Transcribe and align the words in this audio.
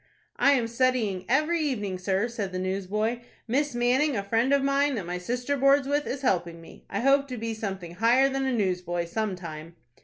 "I 0.39 0.53
am 0.53 0.67
studying 0.67 1.25
every 1.29 1.59
evening, 1.59 1.99
sir," 1.99 2.27
said 2.27 2.51
the 2.51 2.57
newsboy. 2.57 3.19
"Miss 3.47 3.75
Manning, 3.75 4.17
a 4.17 4.23
friend 4.23 4.51
of 4.51 4.63
mine, 4.63 4.95
that 4.95 5.05
my 5.05 5.19
sister 5.19 5.55
boards 5.55 5.87
with, 5.87 6.07
is 6.07 6.23
helping 6.23 6.59
me. 6.59 6.85
I 6.89 7.01
hope 7.01 7.27
to 7.27 7.37
be 7.37 7.53
something 7.53 7.93
higher 7.93 8.27
than 8.27 8.45
a 8.47 8.51
newsboy 8.51 9.05
some 9.05 9.35
time." 9.35 9.75